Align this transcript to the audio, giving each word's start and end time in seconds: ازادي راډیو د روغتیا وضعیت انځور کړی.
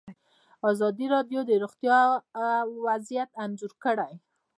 ازادي 0.71 1.05
راډیو 1.15 1.39
د 1.45 1.51
روغتیا 1.63 1.99
وضعیت 2.85 3.29
انځور 3.43 3.73
کړی. 3.83 4.13